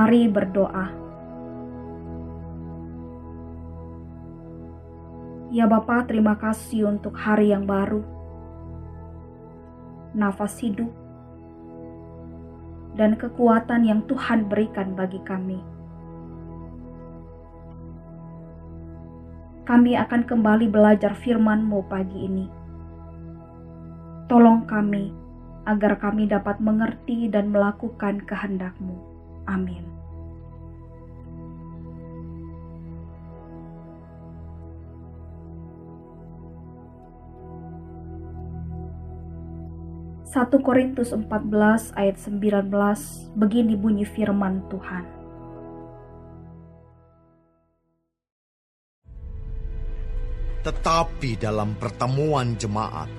Mari 0.00 0.32
berdoa. 0.32 0.88
Ya 5.52 5.68
Bapa, 5.68 6.08
terima 6.08 6.40
kasih 6.40 6.88
untuk 6.88 7.12
hari 7.20 7.52
yang 7.52 7.68
baru. 7.68 8.00
Nafas 10.16 10.56
hidup 10.64 10.88
dan 12.96 13.12
kekuatan 13.20 13.84
yang 13.84 14.00
Tuhan 14.08 14.48
berikan 14.48 14.96
bagi 14.96 15.20
kami. 15.20 15.60
Kami 19.68 20.00
akan 20.00 20.22
kembali 20.24 20.72
belajar 20.72 21.12
firman-Mu 21.12 21.84
pagi 21.92 22.24
ini. 22.24 22.48
Tolong 24.32 24.64
kami 24.64 25.12
agar 25.68 26.00
kami 26.00 26.24
dapat 26.24 26.56
mengerti 26.56 27.28
dan 27.28 27.52
melakukan 27.52 28.24
kehendak-Mu. 28.24 28.96
Amin. 29.44 29.89
Satu 40.30 40.62
Korintus 40.62 41.10
14 41.10 41.90
ayat 41.98 42.14
19 42.14 42.70
begini 43.34 43.74
bunyi 43.74 44.06
firman 44.06 44.62
Tuhan. 44.70 45.02
Tetapi 50.62 51.34
dalam 51.34 51.74
pertemuan 51.74 52.54
jemaat, 52.54 53.10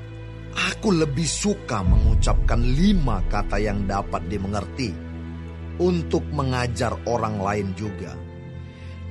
aku 0.55 0.95
lebih 1.03 1.27
suka 1.27 1.83
mengucapkan 1.83 2.63
lima 2.63 3.19
kata 3.27 3.59
yang 3.59 3.83
dapat 3.83 4.31
dimengerti 4.31 4.95
untuk 5.83 6.23
mengajar 6.31 6.95
orang 7.11 7.43
lain 7.43 7.75
juga, 7.75 8.15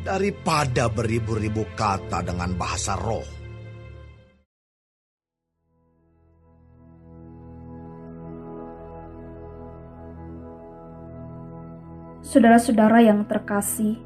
daripada 0.09 0.89
beribu-ribu 0.89 1.69
kata 1.77 2.25
dengan 2.25 2.57
bahasa 2.57 2.97
roh. 2.97 3.40
Saudara-saudara 12.31 13.03
yang 13.03 13.27
terkasih, 13.27 13.99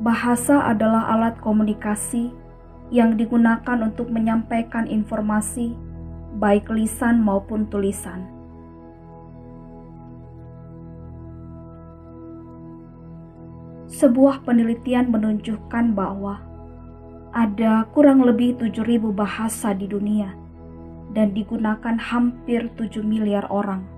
bahasa 0.00 0.64
adalah 0.64 1.12
alat 1.12 1.36
komunikasi 1.44 2.32
yang 2.88 3.20
digunakan 3.20 3.84
untuk 3.84 4.08
menyampaikan 4.08 4.88
informasi, 4.88 5.76
baik 6.40 6.72
lisan 6.72 7.20
maupun 7.20 7.68
tulisan. 7.68 8.24
Sebuah 13.92 14.48
penelitian 14.48 15.12
menunjukkan 15.12 15.92
bahwa 15.92 16.40
ada 17.36 17.84
kurang 17.92 18.24
lebih 18.24 18.56
7.000 18.56 19.04
bahasa 19.12 19.76
di 19.76 19.84
dunia 19.84 20.32
dan 21.12 21.36
digunakan 21.36 22.00
hampir 22.00 22.72
7 22.80 23.04
miliar 23.04 23.44
orang. 23.52 23.97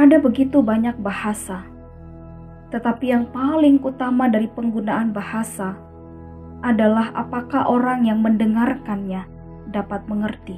Ada 0.00 0.16
begitu 0.16 0.64
banyak 0.64 0.96
bahasa, 1.04 1.60
tetapi 2.72 3.12
yang 3.12 3.28
paling 3.28 3.84
utama 3.84 4.32
dari 4.32 4.48
penggunaan 4.48 5.12
bahasa 5.12 5.76
adalah 6.64 7.12
apakah 7.12 7.68
orang 7.68 8.08
yang 8.08 8.24
mendengarkannya 8.24 9.28
dapat 9.68 10.00
mengerti. 10.08 10.56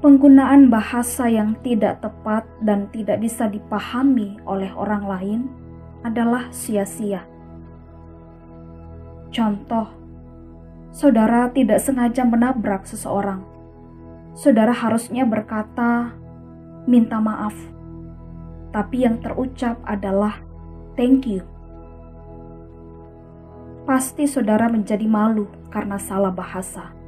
Penggunaan 0.00 0.72
bahasa 0.72 1.28
yang 1.28 1.52
tidak 1.60 2.00
tepat 2.00 2.48
dan 2.64 2.88
tidak 2.96 3.20
bisa 3.20 3.44
dipahami 3.44 4.40
oleh 4.48 4.72
orang 4.72 5.04
lain 5.04 5.40
adalah 6.00 6.48
sia-sia. 6.48 7.28
Contoh, 9.28 10.00
saudara 10.90 11.50
tidak 11.54 11.78
sengaja 11.78 12.26
menabrak 12.26 12.86
seseorang 12.86 13.50
saudara 14.34 14.70
harusnya 14.70 15.26
berkata, 15.26 16.14
"Minta 16.86 17.18
maaf," 17.18 17.54
tapi 18.70 19.04
yang 19.04 19.18
terucap 19.18 19.78
adalah 19.86 20.38
"thank 20.94 21.26
you". 21.26 21.42
Pasti 23.84 24.30
saudara 24.30 24.70
menjadi 24.70 25.04
malu 25.10 25.50
karena 25.72 25.98
salah 25.98 26.30
bahasa. 26.30 26.99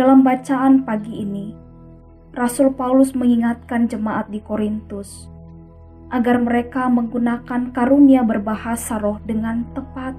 Dalam 0.00 0.24
bacaan 0.24 0.88
pagi 0.88 1.12
ini, 1.12 1.52
Rasul 2.32 2.72
Paulus 2.72 3.12
mengingatkan 3.12 3.84
jemaat 3.84 4.32
di 4.32 4.40
Korintus 4.40 5.28
agar 6.08 6.40
mereka 6.40 6.88
menggunakan 6.88 7.68
karunia 7.68 8.24
berbahasa 8.24 8.96
roh 8.96 9.20
dengan 9.28 9.68
tepat, 9.76 10.16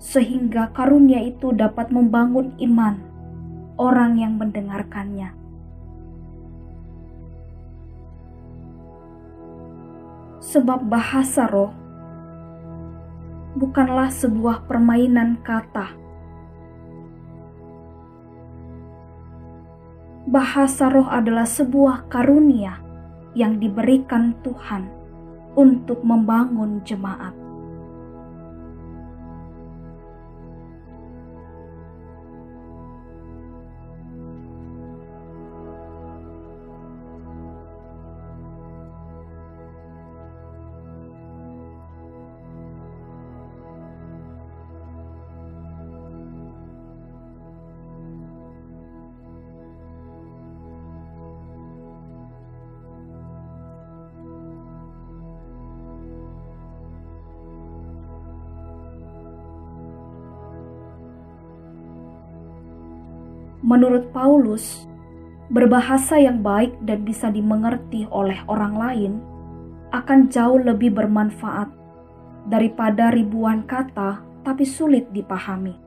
sehingga 0.00 0.72
karunia 0.72 1.20
itu 1.20 1.52
dapat 1.52 1.92
membangun 1.92 2.56
iman 2.64 2.96
orang 3.76 4.16
yang 4.16 4.40
mendengarkannya. 4.40 5.36
Sebab 10.40 10.88
bahasa 10.88 11.44
roh 11.44 11.76
bukanlah 13.52 14.08
sebuah 14.08 14.64
permainan 14.64 15.36
kata 15.44 15.99
bahasa 20.30 20.86
roh 20.86 21.10
adalah 21.10 21.42
sebuah 21.42 22.06
karunia 22.06 22.78
yang 23.34 23.58
diberikan 23.58 24.30
Tuhan 24.46 24.86
untuk 25.58 26.06
membangun 26.06 26.78
jemaat. 26.86 27.34
Menurut 63.60 64.12
Paulus, 64.12 64.88
berbahasa 65.48 66.20
yang 66.20 66.44
baik 66.44 66.76
dan 66.84 67.02
bisa 67.02 67.32
dimengerti 67.32 68.04
oleh 68.12 68.36
orang 68.46 68.74
lain 68.76 69.12
akan 69.90 70.30
jauh 70.30 70.60
lebih 70.60 70.94
bermanfaat 70.94 71.68
daripada 72.46 73.10
ribuan 73.10 73.64
kata 73.64 74.22
tapi 74.44 74.64
sulit 74.68 75.08
dipahami. 75.10 75.79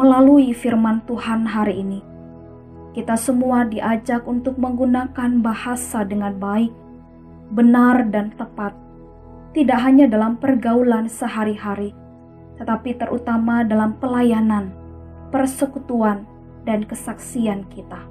Melalui 0.00 0.56
firman 0.56 1.04
Tuhan 1.04 1.44
hari 1.44 1.84
ini. 1.84 2.00
Kita 2.96 3.20
semua 3.20 3.68
diajak 3.68 4.24
untuk 4.24 4.56
menggunakan 4.56 5.44
bahasa 5.44 6.08
dengan 6.08 6.40
baik, 6.40 6.72
benar, 7.52 8.08
dan 8.08 8.32
tepat, 8.32 8.72
tidak 9.52 9.78
hanya 9.84 10.08
dalam 10.08 10.40
pergaulan 10.40 11.04
sehari-hari, 11.04 11.92
tetapi 12.56 12.96
terutama 12.96 13.60
dalam 13.60 13.92
pelayanan, 14.00 14.72
persekutuan, 15.28 16.24
dan 16.64 16.88
kesaksian 16.88 17.68
kita. 17.68 18.09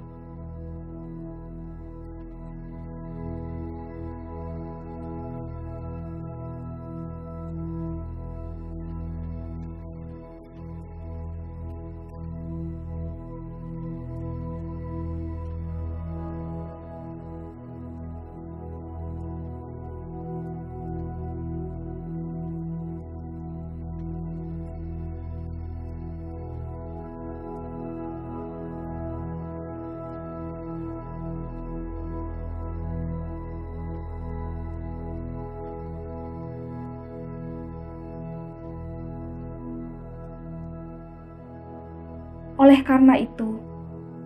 Oleh 42.70 42.86
karena 42.86 43.18
itu, 43.18 43.58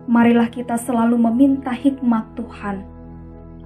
marilah 0.05 0.53
kita 0.53 0.77
selalu 0.77 1.17
meminta 1.17 1.73
hikmat 1.73 2.29
Tuhan 2.37 2.85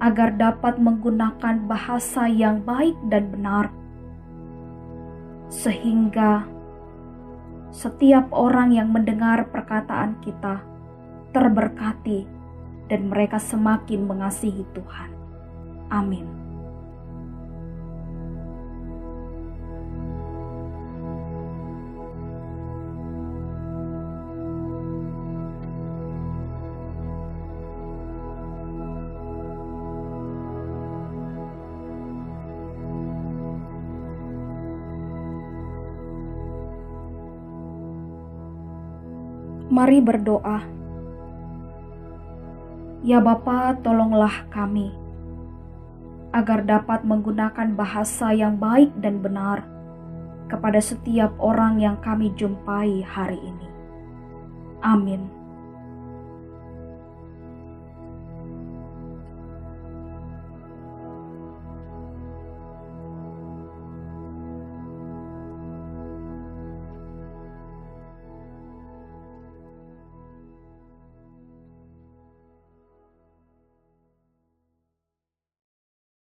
agar 0.00 0.40
dapat 0.40 0.80
menggunakan 0.80 1.68
bahasa 1.68 2.24
yang 2.24 2.64
baik 2.64 2.96
dan 3.12 3.28
benar, 3.28 3.68
sehingga 5.52 6.48
setiap 7.68 8.32
orang 8.32 8.72
yang 8.72 8.88
mendengar 8.88 9.52
perkataan 9.52 10.16
kita 10.24 10.64
terberkati 11.36 12.24
dan 12.88 13.12
mereka 13.12 13.36
semakin 13.36 14.08
mengasihi 14.08 14.64
Tuhan. 14.72 15.12
Amin. 15.92 16.39
Mari 39.70 40.02
berdoa. 40.02 40.66
Ya 43.06 43.22
Bapa, 43.22 43.78
tolonglah 43.80 44.50
kami 44.50 44.90
agar 46.34 46.66
dapat 46.66 47.06
menggunakan 47.06 47.78
bahasa 47.78 48.34
yang 48.34 48.58
baik 48.58 48.90
dan 48.98 49.22
benar 49.22 49.62
kepada 50.50 50.82
setiap 50.82 51.30
orang 51.38 51.78
yang 51.78 51.96
kami 52.02 52.34
jumpai 52.34 53.02
hari 53.06 53.38
ini. 53.38 53.68
Amin. 54.82 55.39